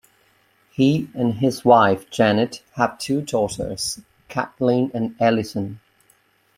He 0.71 1.09
and 1.13 1.35
his 1.35 1.63
wife, 1.63 2.09
Janet, 2.09 2.63
have 2.73 2.97
two 2.97 3.21
daughters, 3.21 4.01
Katelyn 4.31 4.89
and 4.95 5.15
Allison. 5.19 5.79